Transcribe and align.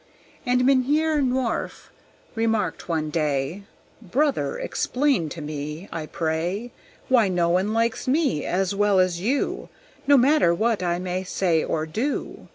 And 0.47 0.65
Mynheer 0.65 1.19
Nworf 1.21 1.89
remarked 2.33 2.89
one 2.89 3.11
day, 3.11 3.65
"Brother, 4.01 4.57
explain 4.57 5.29
to 5.29 5.41
me, 5.41 5.89
I 5.91 6.07
pray, 6.07 6.71
Why 7.07 7.27
no 7.27 7.49
one 7.49 7.71
likes 7.71 8.07
me 8.07 8.43
as 8.43 8.73
well 8.73 8.99
as 8.99 9.21
you, 9.21 9.69
No 10.07 10.17
matter 10.17 10.55
what 10.55 10.81
I 10.81 10.97
may 10.97 11.23
say 11.23 11.63
or 11.63 11.85
do. 11.85 12.47